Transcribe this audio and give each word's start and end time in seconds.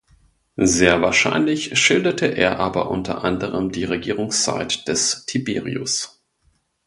Sehr 0.57 1.03
wahrscheinlich 1.03 1.77
schilderte 1.77 2.25
er 2.25 2.57
aber 2.59 2.89
unter 2.89 3.23
anderem 3.23 3.71
die 3.71 3.83
Regierungszeit 3.83 4.87
des 4.87 5.27
Tiberius. 5.27 6.23